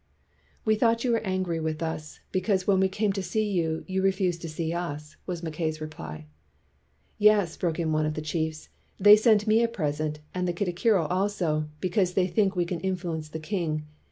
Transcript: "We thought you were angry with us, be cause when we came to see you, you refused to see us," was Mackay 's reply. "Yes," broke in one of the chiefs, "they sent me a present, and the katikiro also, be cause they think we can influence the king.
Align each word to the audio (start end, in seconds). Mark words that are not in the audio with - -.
"We 0.65 0.73
thought 0.73 1.03
you 1.03 1.11
were 1.11 1.19
angry 1.19 1.59
with 1.59 1.83
us, 1.83 2.21
be 2.31 2.41
cause 2.41 2.65
when 2.65 2.79
we 2.79 2.89
came 2.89 3.13
to 3.13 3.21
see 3.21 3.47
you, 3.51 3.85
you 3.87 4.01
refused 4.01 4.41
to 4.41 4.49
see 4.49 4.73
us," 4.73 5.15
was 5.27 5.43
Mackay 5.43 5.69
's 5.69 5.79
reply. 5.79 6.25
"Yes," 7.19 7.55
broke 7.55 7.77
in 7.77 7.91
one 7.91 8.07
of 8.07 8.15
the 8.15 8.21
chiefs, 8.23 8.69
"they 8.99 9.15
sent 9.15 9.45
me 9.45 9.61
a 9.61 9.67
present, 9.67 10.19
and 10.33 10.47
the 10.47 10.53
katikiro 10.53 11.05
also, 11.07 11.69
be 11.81 11.89
cause 11.89 12.13
they 12.15 12.25
think 12.25 12.55
we 12.55 12.65
can 12.65 12.79
influence 12.79 13.29
the 13.29 13.37
king. 13.37 13.85